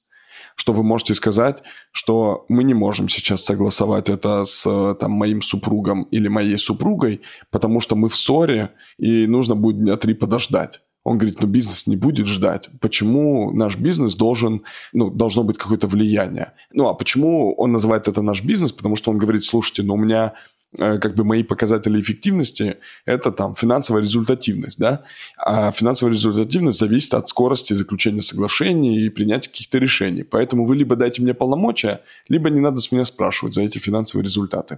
Что 0.55 0.73
вы 0.73 0.83
можете 0.83 1.15
сказать, 1.15 1.63
что 1.91 2.45
мы 2.47 2.63
не 2.63 2.73
можем 2.73 3.09
сейчас 3.09 3.43
согласовать 3.43 4.09
это 4.09 4.45
с 4.45 4.95
там, 4.99 5.11
моим 5.11 5.41
супругом 5.41 6.03
или 6.03 6.29
моей 6.29 6.57
супругой, 6.57 7.21
потому 7.51 7.81
что 7.81 7.95
мы 7.95 8.07
в 8.07 8.15
ссоре, 8.15 8.71
и 8.97 9.27
нужно 9.27 9.55
будет 9.55 9.79
дня 9.79 9.97
три 9.97 10.13
подождать. 10.13 10.81
Он 11.09 11.17
говорит, 11.17 11.41
ну 11.41 11.47
бизнес 11.47 11.87
не 11.87 11.95
будет 11.95 12.27
ждать. 12.27 12.69
Почему 12.79 13.51
наш 13.51 13.77
бизнес 13.77 14.13
должен, 14.13 14.61
ну, 14.93 15.09
должно 15.09 15.43
быть 15.43 15.57
какое-то 15.57 15.87
влияние? 15.87 16.53
Ну, 16.71 16.87
а 16.87 16.93
почему 16.93 17.55
он 17.55 17.71
называет 17.71 18.07
это 18.07 18.21
наш 18.21 18.43
бизнес? 18.43 18.73
Потому 18.73 18.95
что 18.95 19.09
он 19.09 19.17
говорит, 19.17 19.43
слушайте, 19.43 19.81
ну 19.81 19.95
у 19.95 19.97
меня 19.97 20.33
э, 20.77 20.99
как 20.99 21.15
бы 21.15 21.23
мои 21.23 21.41
показатели 21.41 21.99
эффективности– 21.99 22.77
это 23.05 23.31
там 23.31 23.55
финансовая 23.55 24.03
результативность, 24.03 24.77
да, 24.77 25.01
а 25.35 25.71
финансовая 25.71 26.13
результативность 26.13 26.77
зависит 26.77 27.15
от 27.15 27.27
скорости 27.27 27.73
заключения 27.73 28.21
соглашений 28.21 28.99
и 28.99 29.09
принятия 29.09 29.49
каких-то 29.49 29.79
решений. 29.79 30.21
Поэтому 30.21 30.63
вы 30.63 30.75
либо 30.75 30.95
дайте 30.95 31.23
мне 31.23 31.33
полномочия, 31.33 32.01
либо 32.27 32.51
не 32.51 32.59
надо 32.59 32.81
с 32.81 32.91
меня 32.91 33.03
спрашивать 33.03 33.55
за 33.55 33.63
эти 33.63 33.79
финансовые 33.79 34.23
результаты 34.23 34.77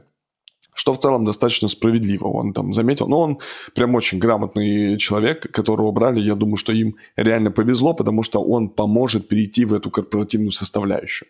что 0.73 0.93
в 0.93 0.99
целом 0.99 1.25
достаточно 1.25 1.67
справедливо. 1.67 2.27
Он 2.27 2.53
там 2.53 2.73
заметил, 2.73 3.07
но 3.07 3.19
он 3.19 3.39
прям 3.75 3.95
очень 3.95 4.19
грамотный 4.19 4.97
человек, 4.97 5.51
которого 5.51 5.91
брали, 5.91 6.19
я 6.19 6.35
думаю, 6.35 6.57
что 6.57 6.71
им 6.71 6.95
реально 7.15 7.51
повезло, 7.51 7.93
потому 7.93 8.23
что 8.23 8.41
он 8.41 8.69
поможет 8.69 9.27
перейти 9.27 9.65
в 9.65 9.73
эту 9.73 9.91
корпоративную 9.91 10.51
составляющую 10.51 11.27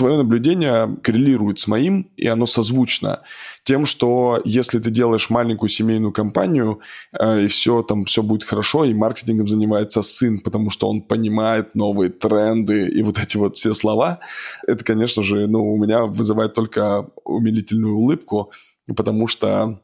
твое 0.00 0.16
наблюдение 0.16 0.96
коррелирует 1.02 1.60
с 1.60 1.66
моим, 1.66 2.10
и 2.16 2.26
оно 2.26 2.46
созвучно 2.46 3.20
тем, 3.64 3.84
что 3.84 4.40
если 4.46 4.78
ты 4.78 4.90
делаешь 4.90 5.28
маленькую 5.28 5.68
семейную 5.68 6.10
компанию, 6.10 6.80
э, 7.12 7.42
и 7.42 7.48
все 7.48 7.82
там 7.82 8.06
все 8.06 8.22
будет 8.22 8.42
хорошо, 8.42 8.86
и 8.86 8.94
маркетингом 8.94 9.46
занимается 9.46 10.00
сын, 10.00 10.40
потому 10.40 10.70
что 10.70 10.88
он 10.88 11.02
понимает 11.02 11.74
новые 11.74 12.08
тренды 12.08 12.88
и 12.88 13.02
вот 13.02 13.18
эти 13.18 13.36
вот 13.36 13.58
все 13.58 13.74
слова, 13.74 14.20
это, 14.66 14.82
конечно 14.86 15.22
же, 15.22 15.46
ну, 15.46 15.70
у 15.70 15.76
меня 15.76 16.06
вызывает 16.06 16.54
только 16.54 17.06
умилительную 17.24 17.94
улыбку, 17.94 18.52
потому 18.96 19.28
что 19.28 19.80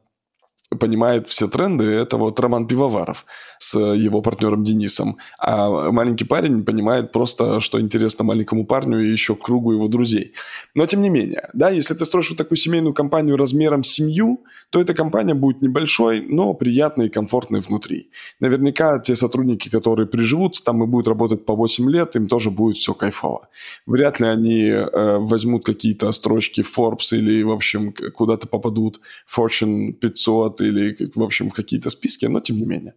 понимает 0.71 1.29
все 1.29 1.49
тренды, 1.49 1.85
это 1.85 2.17
вот 2.17 2.41
Роман 2.41 2.67
Пивоваров 2.67 3.25
с 3.59 3.79
его 3.79 4.21
партнером 4.21 4.65
Денисом. 4.65 5.19
А 5.39 5.91
маленький 5.91 6.25
парень 6.25 6.65
понимает 6.65 7.13
просто, 7.13 7.61
что 7.61 7.81
интересно 7.81 8.25
маленькому 8.25 8.67
парню 8.67 9.01
и 9.01 9.11
еще 9.11 9.35
кругу 9.35 9.73
его 9.73 9.89
друзей. 9.89 10.35
Но 10.75 10.87
тем 10.87 11.03
не 11.03 11.09
менее, 11.09 11.49
да, 11.53 11.71
если 11.71 11.95
ты 11.95 12.05
строишь 12.05 12.31
вот 12.31 12.39
такую 12.39 12.59
семейную 12.59 12.95
компанию 12.95 13.37
размером 13.37 13.85
семью, 13.85 14.45
то 14.71 14.81
эта 14.81 14.95
компания 14.95 15.35
будет 15.35 15.63
небольшой, 15.63 16.21
но 16.29 16.55
приятной 16.55 17.07
и 17.07 17.11
комфортной 17.11 17.61
внутри. 17.61 18.11
Наверняка 18.41 18.99
те 18.99 19.15
сотрудники, 19.15 19.69
которые 19.69 20.07
приживутся 20.07 20.65
там 20.65 20.83
и 20.83 20.87
будут 20.87 21.09
работать 21.09 21.45
по 21.45 21.55
8 21.55 21.91
лет, 21.91 22.17
им 22.17 22.27
тоже 22.27 22.51
будет 22.51 22.77
все 22.77 22.95
кайфово. 22.95 23.49
Вряд 23.87 24.21
ли 24.21 24.27
они 24.27 24.65
э, 24.65 25.19
возьмут 25.19 25.65
какие-то 25.65 26.11
строчки 26.13 26.63
Forbes 26.63 27.17
или, 27.17 27.43
в 27.43 27.51
общем, 27.51 27.93
куда-то 28.15 28.49
попадут 28.49 29.01
Fortune 29.33 29.93
500 29.93 30.56
или, 30.61 30.97
в 31.15 31.23
общем, 31.23 31.49
в 31.49 31.55
какие-то 31.55 31.91
списки, 31.91 32.27
но 32.27 32.41
тем 32.41 32.57
не 32.57 32.67
менее. 32.67 32.95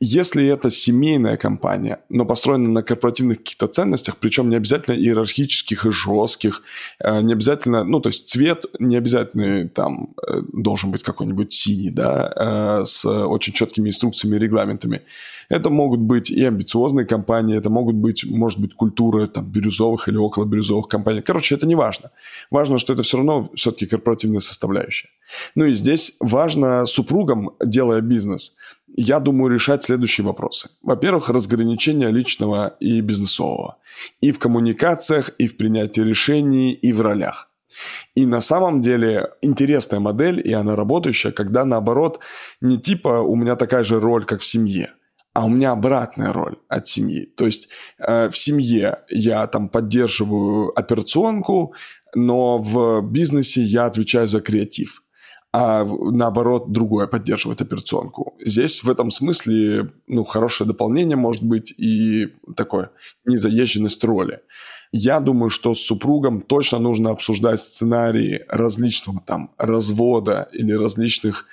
Если 0.00 0.46
это 0.46 0.70
семейная 0.70 1.36
компания, 1.36 2.00
но 2.08 2.24
построена 2.24 2.68
на 2.68 2.82
корпоративных 2.82 3.38
каких-то 3.38 3.68
ценностях, 3.68 4.16
причем 4.16 4.50
не 4.50 4.56
обязательно 4.56 4.94
иерархических 4.96 5.86
и 5.86 5.90
жестких, 5.90 6.62
э, 7.00 7.20
не 7.22 7.32
обязательно, 7.32 7.84
ну, 7.84 8.00
то 8.00 8.08
есть 8.08 8.28
цвет 8.28 8.64
не 8.78 8.96
обязательно 8.96 9.68
там 9.68 10.14
э, 10.26 10.40
должен 10.52 10.90
быть 10.90 11.02
какой-нибудь 11.02 11.52
синий, 11.52 11.90
да, 11.90 12.32
э, 12.82 12.84
с 12.84 13.04
очень 13.04 13.52
четкими 13.52 13.88
инструкциями 13.88 14.36
и 14.36 14.38
регламентами. 14.38 15.02
Это 15.48 15.70
могут 15.70 16.00
быть 16.00 16.30
и 16.30 16.44
амбициозные 16.44 17.06
компании, 17.06 17.56
это 17.56 17.70
могут 17.70 17.96
быть, 17.96 18.24
может 18.24 18.60
быть, 18.60 18.74
культура 18.74 19.26
там 19.26 19.44
бирюзовых 19.44 20.08
или 20.08 20.16
около 20.16 20.44
бирюзовых 20.44 20.88
компаний. 20.88 21.22
Короче, 21.22 21.54
это 21.54 21.66
не 21.66 21.74
важно. 21.74 22.10
Важно, 22.50 22.78
что 22.78 22.92
это 22.92 23.02
все 23.02 23.18
равно 23.18 23.48
все-таки 23.54 23.86
корпоративная 23.86 24.40
составляющая. 24.40 25.08
Ну 25.54 25.66
и 25.66 25.72
здесь 25.74 26.16
важно 26.20 26.86
супругам, 26.86 27.50
делая 27.64 28.00
бизнес, 28.00 28.56
я 28.96 29.20
думаю, 29.20 29.52
решать 29.52 29.84
следующие 29.84 30.24
вопросы. 30.24 30.70
Во-первых, 30.82 31.28
разграничение 31.28 32.10
личного 32.10 32.76
и 32.80 33.00
бизнесового. 33.00 33.76
И 34.20 34.32
в 34.32 34.38
коммуникациях, 34.38 35.30
и 35.38 35.46
в 35.46 35.56
принятии 35.56 36.00
решений, 36.00 36.72
и 36.72 36.92
в 36.92 37.00
ролях. 37.00 37.50
И 38.14 38.24
на 38.26 38.40
самом 38.40 38.80
деле 38.80 39.30
интересная 39.42 40.00
модель, 40.00 40.40
и 40.44 40.52
она 40.52 40.76
работающая, 40.76 41.32
когда 41.32 41.64
наоборот 41.64 42.20
не 42.60 42.78
типа 42.78 43.20
у 43.20 43.34
меня 43.34 43.56
такая 43.56 43.82
же 43.82 44.00
роль, 44.00 44.24
как 44.24 44.40
в 44.40 44.46
семье– 44.46 44.92
а 45.34 45.44
у 45.44 45.48
меня 45.48 45.72
обратная 45.72 46.32
роль 46.32 46.56
от 46.68 46.86
семьи. 46.86 47.26
То 47.36 47.46
есть 47.46 47.68
э, 47.98 48.28
в 48.28 48.38
семье 48.38 49.00
я 49.10 49.46
там 49.48 49.68
поддерживаю 49.68 50.78
операционку, 50.78 51.74
но 52.14 52.58
в 52.58 53.02
бизнесе 53.02 53.60
я 53.62 53.86
отвечаю 53.86 54.28
за 54.28 54.40
креатив. 54.40 55.02
А 55.56 55.84
наоборот, 55.84 56.72
другое 56.72 57.06
поддерживает 57.06 57.60
операционку. 57.60 58.34
Здесь 58.44 58.82
в 58.82 58.90
этом 58.90 59.12
смысле 59.12 59.92
ну, 60.08 60.24
хорошее 60.24 60.66
дополнение 60.66 61.16
может 61.16 61.44
быть 61.44 61.72
и 61.78 62.26
такое 62.56 62.90
незаезженность 63.24 64.02
роли. 64.02 64.40
Я 64.90 65.20
думаю, 65.20 65.50
что 65.50 65.74
с 65.74 65.80
супругом 65.80 66.40
точно 66.40 66.80
нужно 66.80 67.10
обсуждать 67.10 67.60
сценарии 67.60 68.44
различного 68.48 69.22
там 69.24 69.52
развода 69.56 70.48
или 70.52 70.72
различных 70.72 71.46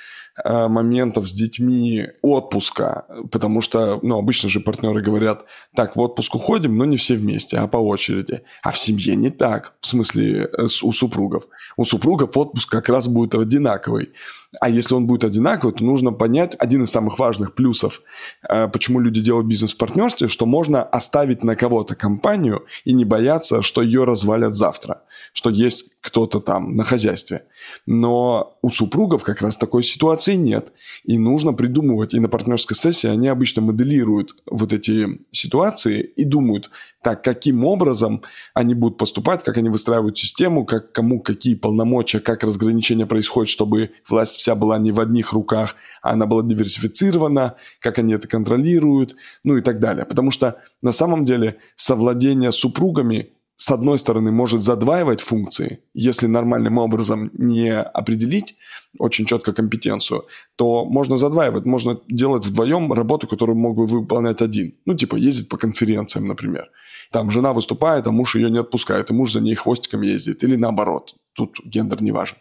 моментов 0.45 1.27
с 1.27 1.33
детьми 1.33 2.07
отпуска, 2.21 3.05
потому 3.31 3.61
что, 3.61 3.99
ну, 4.01 4.17
обычно 4.17 4.49
же 4.49 4.59
партнеры 4.59 5.01
говорят, 5.01 5.45
так, 5.75 5.95
в 5.95 5.99
отпуск 5.99 6.35
уходим, 6.35 6.77
но 6.77 6.85
не 6.85 6.97
все 6.97 7.15
вместе, 7.15 7.57
а 7.57 7.67
по 7.67 7.77
очереди. 7.77 8.41
А 8.63 8.71
в 8.71 8.77
семье 8.77 9.15
не 9.15 9.29
так, 9.29 9.73
в 9.81 9.87
смысле 9.87 10.49
э, 10.57 10.67
у 10.83 10.93
супругов. 10.93 11.47
У 11.77 11.85
супругов 11.85 12.35
отпуск 12.37 12.69
как 12.69 12.89
раз 12.89 13.07
будет 13.07 13.35
одинаковый. 13.35 14.11
А 14.59 14.69
если 14.69 14.95
он 14.95 15.07
будет 15.07 15.23
одинаковый, 15.23 15.73
то 15.73 15.83
нужно 15.83 16.11
понять 16.11 16.55
один 16.59 16.83
из 16.83 16.91
самых 16.91 17.19
важных 17.19 17.53
плюсов, 17.53 18.01
э, 18.47 18.67
почему 18.67 18.99
люди 18.99 19.21
делают 19.21 19.47
бизнес 19.47 19.73
в 19.73 19.77
партнерстве, 19.77 20.27
что 20.27 20.45
можно 20.45 20.83
оставить 20.83 21.43
на 21.43 21.55
кого-то 21.55 21.95
компанию 21.95 22.65
и 22.83 22.93
не 22.93 23.05
бояться, 23.05 23.61
что 23.61 23.81
ее 23.81 24.03
развалят 24.03 24.55
завтра, 24.55 25.03
что 25.33 25.49
есть 25.49 25.90
кто-то 26.01 26.39
там 26.39 26.75
на 26.75 26.83
хозяйстве. 26.83 27.45
Но 27.85 28.57
у 28.63 28.71
супругов 28.71 29.23
как 29.23 29.41
раз 29.41 29.55
такой 29.55 29.83
ситуации 29.83 30.33
нет. 30.33 30.73
И 31.03 31.19
нужно 31.19 31.53
придумывать. 31.53 32.15
И 32.15 32.19
на 32.19 32.27
партнерской 32.27 32.75
сессии 32.75 33.07
они 33.07 33.27
обычно 33.27 33.61
моделируют 33.61 34.35
вот 34.49 34.73
эти 34.73 35.21
ситуации 35.31 36.01
и 36.01 36.25
думают, 36.25 36.71
так, 37.03 37.23
каким 37.23 37.63
образом 37.65 38.23
они 38.55 38.73
будут 38.73 38.97
поступать, 38.97 39.43
как 39.43 39.57
они 39.57 39.69
выстраивают 39.69 40.17
систему, 40.17 40.65
как, 40.65 40.91
кому 40.91 41.21
какие 41.21 41.55
полномочия, 41.55 42.19
как 42.19 42.43
разграничение 42.43 43.05
происходит, 43.05 43.49
чтобы 43.49 43.91
власть 44.09 44.35
вся 44.35 44.55
была 44.55 44.79
не 44.79 44.91
в 44.91 44.99
одних 44.99 45.33
руках, 45.33 45.75
а 46.01 46.11
она 46.11 46.25
была 46.25 46.41
диверсифицирована, 46.41 47.55
как 47.79 47.99
они 47.99 48.13
это 48.13 48.27
контролируют, 48.27 49.15
ну 49.43 49.57
и 49.57 49.61
так 49.61 49.79
далее. 49.79 50.05
Потому 50.05 50.31
что 50.31 50.57
на 50.81 50.91
самом 50.91 51.25
деле 51.25 51.57
совладение 51.75 52.51
супругами 52.51 53.33
с 53.61 53.69
одной 53.69 53.99
стороны, 53.99 54.31
может 54.31 54.61
задваивать 54.61 55.21
функции, 55.21 55.83
если 55.93 56.25
нормальным 56.25 56.79
образом 56.79 57.29
не 57.33 57.71
определить 57.71 58.55
очень 58.97 59.27
четко 59.27 59.53
компетенцию, 59.53 60.25
то 60.55 60.83
можно 60.83 61.15
задваивать, 61.15 61.65
можно 61.65 61.99
делать 62.07 62.43
вдвоем 62.43 62.91
работу, 62.91 63.27
которую 63.27 63.55
мог 63.55 63.75
бы 63.75 63.85
выполнять 63.85 64.41
один. 64.41 64.73
Ну, 64.85 64.95
типа 64.95 65.15
ездить 65.15 65.47
по 65.47 65.57
конференциям, 65.57 66.25
например. 66.25 66.71
Там 67.11 67.29
жена 67.29 67.53
выступает, 67.53 68.07
а 68.07 68.11
муж 68.11 68.35
ее 68.35 68.49
не 68.49 68.57
отпускает, 68.57 69.11
и 69.11 69.13
муж 69.13 69.31
за 69.31 69.41
ней 69.41 69.53
хвостиком 69.53 70.01
ездит. 70.01 70.43
Или 70.43 70.55
наоборот. 70.55 71.13
Тут 71.33 71.59
гендер 71.63 72.01
не 72.01 72.11
важен 72.11 72.37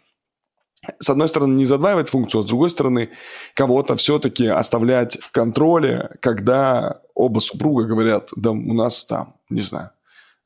с 0.97 1.11
одной 1.11 1.27
стороны, 1.27 1.53
не 1.53 1.65
задваивать 1.65 2.09
функцию, 2.09 2.41
а 2.41 2.43
с 2.43 2.47
другой 2.47 2.71
стороны, 2.71 3.09
кого-то 3.53 3.95
все-таки 3.95 4.47
оставлять 4.47 5.19
в 5.21 5.31
контроле, 5.31 6.09
когда 6.21 7.01
оба 7.13 7.39
супруга 7.41 7.85
говорят, 7.85 8.31
да 8.35 8.49
у 8.49 8.73
нас 8.73 9.05
там, 9.05 9.35
не 9.51 9.61
знаю, 9.61 9.91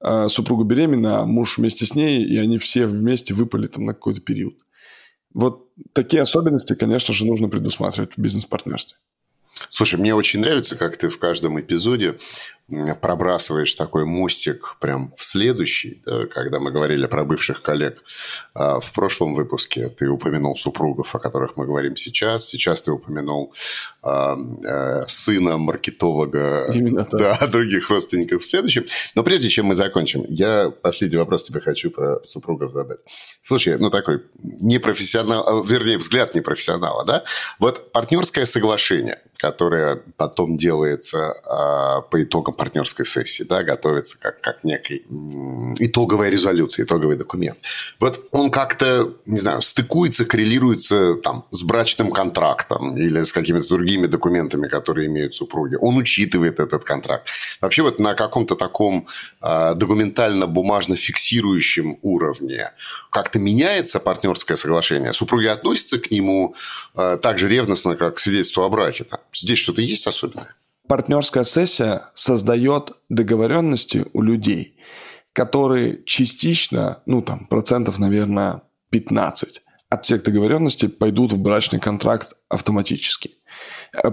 э, 0.02 0.28
супруга 0.30 0.64
беременна, 0.64 1.22
а 1.22 1.26
муж 1.26 1.58
вместе 1.58 1.86
с 1.86 1.96
ней, 1.96 2.24
и 2.26 2.38
они 2.38 2.58
все 2.58 2.88
вместе 2.88 3.34
выпали 3.34 3.68
там 3.68 3.86
на 3.86 3.94
какой-то 3.94 4.22
период. 4.22 4.56
Вот 5.34 5.70
такие 5.94 6.22
особенности, 6.22 6.76
конечно 6.76 7.14
же, 7.14 7.26
нужно 7.26 7.50
предусматривать 7.50 8.14
в 8.16 8.22
бизнес-партнерстве. 8.22 8.98
Слушай, 9.70 10.00
мне 10.00 10.14
очень 10.14 10.42
нравится, 10.42 10.76
как 10.76 10.98
ты 10.98 11.10
в 11.10 11.20
каждом 11.20 11.60
эпизоде 11.60 12.16
пробрасываешь 13.00 13.76
такой 13.76 14.06
мостик 14.06 14.78
прям 14.80 15.14
в 15.16 15.24
следующий, 15.24 16.02
да, 16.04 16.26
когда 16.26 16.60
мы 16.60 16.72
говорили 16.72 17.06
про 17.06 17.24
бывших 17.24 17.62
коллег. 17.62 18.02
А 18.56 18.80
в 18.80 18.92
прошлом 18.92 19.36
выпуске 19.36 19.90
ты 19.90 20.10
упомянул 20.10 20.56
супругов, 20.56 21.14
о 21.14 21.20
которых 21.20 21.58
мы 21.58 21.68
говорим 21.68 21.96
сейчас. 21.96 22.48
Сейчас 22.48 22.82
ты 22.82 22.92
упомянул 22.92 23.54
а, 24.02 24.36
а, 24.66 25.06
сына 25.08 25.58
маркетолога, 25.58 26.72
Именно 26.74 27.08
да, 27.12 27.38
других 27.48 27.90
родственников 27.90 28.42
в 28.42 28.48
следующем. 28.48 28.86
Но 29.14 29.24
прежде 29.24 29.50
чем 29.50 29.68
мы 29.68 29.76
закончим, 29.76 30.26
я 30.28 30.72
последний 30.72 31.18
вопрос 31.18 31.44
тебе 31.44 31.62
хочу 31.62 31.92
про 31.92 32.20
супругов 32.24 32.72
задать. 32.72 33.00
Слушай, 33.44 33.78
ну 33.78 33.92
такой 33.92 34.24
непрофессионал, 34.42 35.64
вернее, 35.64 36.00
взгляд 36.00 36.34
непрофессионала, 36.34 37.06
да? 37.06 37.24
Вот 37.60 37.92
партнерское 37.92 38.48
соглашение, 38.48 39.22
которое 39.38 40.02
потом 40.18 40.58
делается 40.58 41.34
а, 41.44 42.02
по 42.02 42.24
итогам 42.24 42.54
партнерской 42.54 43.06
сессии, 43.06 43.44
да, 43.44 43.64
готовится 43.64 44.18
как, 44.20 44.42
как 44.42 44.64
некий 44.64 45.06
итоговая 45.80 46.30
резолюция, 46.30 46.86
итоговый 46.86 47.18
документ. 47.18 47.58
Вот 48.00 48.28
он 48.32 48.50
как-то, 48.52 49.14
не 49.26 49.40
знаю, 49.40 49.62
стыкуется, 49.62 50.26
коррелируется 50.26 51.16
там 51.16 51.46
с 51.52 51.64
брачным 51.64 52.12
контрактом 52.12 52.98
или 52.98 53.24
с 53.24 53.34
какими-то 53.34 53.68
другими 53.70 54.08
документами, 54.08 54.68
которые 54.68 55.08
имеют 55.08 55.36
супруги. 55.36 55.76
Он 55.80 55.98
учитывает 55.98 56.60
этот 56.60 56.84
контракт. 56.84 57.28
Вообще 57.62 57.82
вот 57.82 58.00
на 58.00 58.14
каком-то 58.14 58.56
таком 58.56 59.08
э, 59.42 59.74
документально-бумажно 59.76 60.96
фиксирующем 60.96 61.98
уровне 62.02 62.72
как-то 63.10 63.40
меняется 63.40 64.00
партнерское 64.00 64.58
соглашение? 64.58 65.14
Супруги 65.14 65.48
относятся 65.48 66.00
к 66.00 66.12
нему 66.12 66.56
э, 66.96 67.18
так 67.22 67.40
же 67.40 67.50
ревностно, 67.50 67.96
как 67.96 68.16
к 68.16 68.20
свидетельству 68.20 68.64
о 68.64 68.70
браке? 68.70 69.04
Здесь 69.36 69.60
что-то 69.60 69.82
есть 69.82 70.08
особенное? 70.08 70.56
Партнерская 70.88 71.44
сессия 71.44 72.10
создает 72.14 72.94
договоренности 73.10 74.06
у 74.14 74.22
людей, 74.22 74.78
которые 75.34 76.04
частично, 76.06 77.02
ну 77.06 77.22
там 77.22 77.48
процентов, 77.48 77.98
наверное, 77.98 78.62
15 78.92 79.62
от 79.90 80.06
всех 80.06 80.24
договоренностей 80.24 80.88
пойдут 80.88 81.34
в 81.34 81.42
брачный 81.42 81.80
контракт 81.80 82.34
автоматически. 82.50 83.32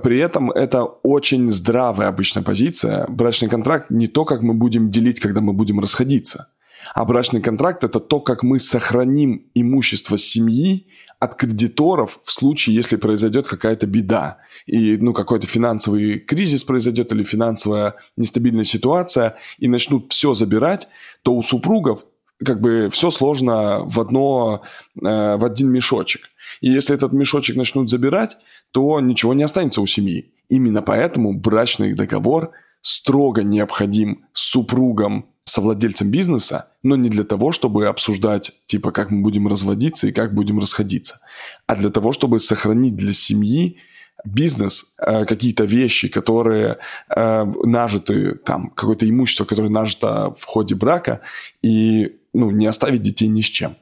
При 0.03 0.19
этом 0.19 0.51
это 0.51 0.85
очень 0.85 1.51
здравая 1.51 2.09
обычная 2.09 2.43
позиция. 2.43 3.07
Брачный 3.09 3.49
контракт 3.49 3.91
не 3.91 4.07
то, 4.07 4.25
как 4.25 4.43
мы 4.43 4.55
будем 4.55 4.91
делить, 4.91 5.21
когда 5.21 5.41
мы 5.41 5.53
будем 5.53 5.81
расходиться. 5.81 6.49
А 6.95 7.05
брачный 7.05 7.41
контракт– 7.41 7.85
это 7.85 8.01
то, 8.01 8.21
как 8.21 8.43
мы 8.43 8.59
сохраним 8.59 9.47
имущество 9.55 10.19
семьи 10.19 10.87
от 11.19 11.37
кредиторов 11.37 12.21
в 12.25 12.33
случае, 12.33 12.77
если 12.77 12.97
произойдет 12.97 13.47
какая-то 13.47 13.87
беда. 13.87 14.39
И 14.67 14.97
ну, 14.99 15.13
какой-то 15.13 15.47
финансовый 15.47 16.19
кризис 16.19 16.65
произойдет 16.65 17.13
или 17.13 17.23
финансовая 17.23 17.95
нестабильная 18.17 18.65
ситуация, 18.65 19.37
и 19.59 19.69
начнут 19.69 20.13
все 20.13 20.35
забирать, 20.35 20.89
то 21.23 21.35
у 21.35 21.43
супругов 21.43 22.05
как 22.45 22.61
бы 22.61 22.89
все 22.91 23.11
сложно 23.11 23.85
в, 23.85 24.01
одно, 24.01 24.63
э, 25.01 25.37
в 25.37 25.45
один 25.45 25.71
мешочек. 25.71 26.23
И 26.61 26.71
если 26.71 26.95
этот 26.95 27.13
мешочек 27.13 27.57
начнут 27.57 27.89
забирать, 27.89 28.37
то 28.73 29.01
ничего 29.01 29.33
не 29.33 29.45
останется 29.45 29.81
у 29.81 29.87
семьи. 29.87 30.33
Именно 30.49 30.83
поэтому 30.83 31.39
брачный 31.39 31.95
договор 31.95 32.51
строго 32.81 33.43
необходим 33.43 34.27
супругам 34.33 35.32
совладельцем 35.45 36.11
бизнеса, 36.11 36.69
но 36.83 36.97
не 36.97 37.09
для 37.09 37.25
того, 37.25 37.53
чтобы 37.53 37.87
обсуждать, 37.87 38.53
типа, 38.67 38.91
как 38.91 39.11
мы 39.11 39.23
будем 39.23 39.49
разводиться 39.49 40.07
и 40.07 40.13
как 40.13 40.35
будем 40.35 40.59
расходиться, 40.59 41.21
а 41.67 41.77
для 41.77 41.91
того, 41.91 42.13
чтобы 42.13 42.41
сохранить 42.41 42.97
для 42.97 43.13
семьи 43.13 43.79
бизнес, 44.25 44.87
э, 44.99 45.25
какие-то 45.25 45.65
вещи, 45.65 46.09
которые 46.09 46.79
э, 47.15 47.45
нажиты, 47.65 48.37
там, 48.37 48.71
какое-то 48.71 49.09
имущество, 49.09 49.45
которое 49.45 49.69
нажито 49.69 50.35
в 50.39 50.45
ходе 50.45 50.75
брака, 50.75 51.21
и 51.61 52.19
ну, 52.33 52.51
не 52.51 52.67
оставить 52.67 53.03
детей 53.03 53.29
ни 53.29 53.43
с 53.43 53.47
чем. 53.47 53.77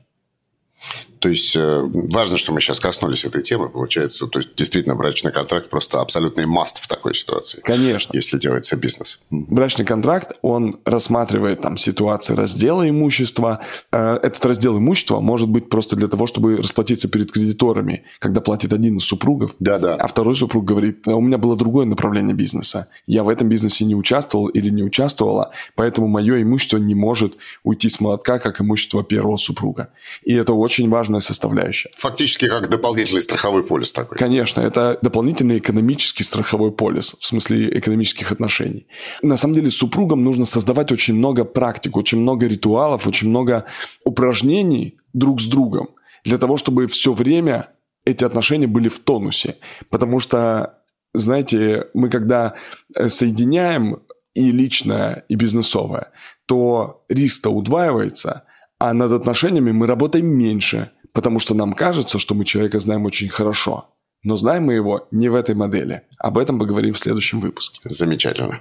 То 1.20 1.28
есть 1.28 1.54
э, 1.54 1.83
важно, 1.83 2.38
что 2.38 2.52
мы 2.52 2.61
сейчас 2.61 2.80
коснулись 2.80 3.24
этой 3.24 3.42
темы, 3.42 3.68
получается. 3.68 4.26
То 4.26 4.38
есть 4.38 4.54
действительно 4.56 4.94
брачный 4.94 5.33
контракт 5.33 5.68
просто 5.68 6.00
абсолютный 6.00 6.46
маст 6.46 6.78
в 6.78 6.88
такой 6.88 7.14
ситуации. 7.14 7.61
Конечно. 7.62 8.11
Если 8.14 8.38
делается 8.38 8.76
бизнес. 8.76 9.20
Брачный 9.30 9.85
контракт, 9.85 10.33
он 10.40 10.80
рассматривает 10.85 11.61
там 11.61 11.76
ситуации 11.76 12.35
раздела 12.35 12.88
имущества. 12.88 13.61
Э, 13.92 14.18
этот 14.22 14.44
раздел 14.46 14.78
имущества 14.78 15.20
может 15.20 15.48
быть 15.48 15.68
просто 15.68 15.94
для 15.94 16.09
того, 16.09 16.26
чтобы 16.26 16.56
расплатиться 16.56 17.06
перед 17.09 17.30
кредиторами, 17.30 18.04
когда 18.18 18.40
платит 18.40 18.72
один 18.72 18.96
из 18.96 19.04
супругов. 19.04 19.54
Да, 19.61 19.78
да. 19.78 19.96
А 19.96 20.06
второй 20.06 20.35
супруг 20.35 20.64
говорит, 20.64 21.06
«А 21.06 21.16
у 21.16 21.20
меня 21.20 21.37
было 21.37 21.54
другое 21.54 21.85
направление 21.85 22.35
бизнеса. 22.35 22.88
Я 23.06 23.24
в 23.24 23.28
этом 23.28 23.48
бизнесе 23.48 23.85
не 23.85 23.94
участвовал 23.94 24.48
или 24.48 24.70
не 24.70 24.83
участвовала, 24.83 25.52
поэтому 25.74 26.09
мое 26.09 26.40
имущество 26.40 26.78
не 26.78 26.94
может 26.94 27.37
уйти 27.62 27.90
с 27.90 28.00
молотка, 28.00 28.38
как 28.38 28.61
имущество 28.61 29.04
первого 29.04 29.37
супруга. 29.37 29.90
И 30.24 30.33
это 30.33 30.54
очень 30.54 30.88
важно 30.88 31.10
важная 31.11 31.20
составляющая. 31.20 31.90
Фактически 31.96 32.49
как 32.49 32.68
дополнительный 32.68 33.23
страховой 33.23 33.62
полис 33.62 33.92
такой. 33.92 34.18
Конечно, 34.18 34.61
это 34.61 34.99
дополнительный 35.03 35.59
экономический 35.59 36.25
страховой 36.25 36.70
полис, 36.70 37.16
в 37.18 37.25
смысле 37.25 37.79
экономических 37.79 38.33
отношений. 38.33 38.87
На 39.23 39.37
самом 39.37 39.55
деле 39.55 39.70
с 39.70 39.77
супругом 39.77 40.25
нужно 40.25 40.46
создавать 40.46 40.92
очень 40.92 41.14
много 41.14 41.44
практик, 41.44 41.96
очень 41.96 42.18
много 42.20 42.46
ритуалов, 42.46 43.07
очень 43.07 43.29
много 43.29 43.64
упражнений 44.05 44.94
друг 45.12 45.40
с 45.40 45.46
другом, 45.46 45.88
для 46.25 46.38
того, 46.38 46.57
чтобы 46.57 46.87
все 46.87 47.12
время 47.12 47.66
эти 48.07 48.25
отношения 48.25 48.66
были 48.66 48.88
в 48.88 48.99
тонусе. 48.99 49.55
Потому 49.90 50.20
что, 50.20 50.75
знаете, 51.14 51.87
мы 51.94 52.09
когда 52.09 52.55
э, 52.96 53.09
соединяем 53.09 53.96
и 54.35 54.53
личное, 54.53 55.25
и 55.29 55.37
бизнесовое, 55.37 56.07
то 56.46 57.05
риск-то 57.09 57.51
удваивается, 57.51 58.42
а 58.81 58.94
над 58.94 59.12
отношениями 59.12 59.73
мы 59.73 59.87
работаем 59.87 60.27
меньше, 60.27 60.90
потому 61.12 61.38
что 61.38 61.55
нам 61.55 61.73
кажется, 61.73 62.18
что 62.18 62.35
мы 62.35 62.44
человека 62.44 62.81
знаем 62.81 63.05
очень 63.05 63.29
хорошо. 63.29 63.88
Но 64.23 64.37
знаем 64.37 64.64
мы 64.64 64.75
его 64.75 65.09
не 65.11 65.29
в 65.29 65.35
этой 65.35 65.55
модели. 65.55 66.03
Об 66.18 66.37
этом 66.37 66.59
поговорим 66.59 66.92
в 66.92 66.99
следующем 66.99 67.40
выпуске. 67.40 67.81
Замечательно. 67.85 68.61